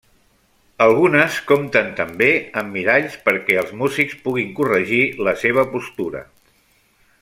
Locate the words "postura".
5.77-6.29